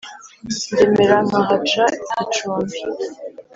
[0.73, 1.83] Ndemera nkahaca
[2.23, 2.79] icumbi.